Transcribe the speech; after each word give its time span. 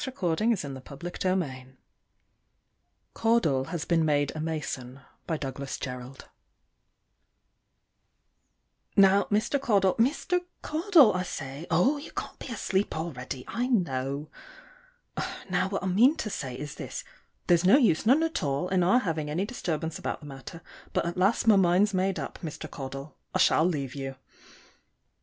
seeing's 0.35 0.63
not 0.63 0.83
believing! 0.83 1.07
THOMAS 1.13 1.23
HAYNES 1.23 1.65
BAYLEY. 1.69 1.75
CAUDLE 3.13 3.63
HAS 3.65 3.85
BEEN 3.85 4.03
MADE 4.03 4.31
A 4.33 4.39
MASON. 4.39 4.99
Now, 8.97 9.23
Mr. 9.25 9.61
Caudle 9.61 9.93
Mr. 9.97 10.39
Caudle, 10.63 11.13
I 11.13 11.21
say: 11.21 11.67
oh! 11.69 11.97
you 11.97 12.11
can't 12.13 12.39
be 12.39 12.47
asleep 12.47 12.95
already, 12.95 13.45
I 13.47 13.67
know. 13.67 14.31
Now, 15.47 15.69
what 15.69 15.83
I 15.83 15.85
mean 15.85 16.15
to 16.15 16.31
say 16.31 16.55
is 16.57 16.73
this: 16.73 17.03
there's 17.45 17.63
no 17.63 17.77
use, 17.77 18.03
none 18.03 18.23
at 18.23 18.41
all, 18.41 18.69
in 18.69 18.81
our 18.81 18.97
having 18.97 19.29
any 19.29 19.45
disturbance 19.45 19.99
about 19.99 20.21
the 20.21 20.25
matter; 20.25 20.63
but 20.93 21.05
at 21.05 21.15
last 21.15 21.45
my 21.45 21.57
mind's 21.57 21.93
made 21.93 22.17
up, 22.17 22.39
Mr. 22.41 22.67
Caudle; 22.67 23.15
I 23.35 23.37
shall 23.37 23.65
leave 23.65 23.93
you. 23.93 24.15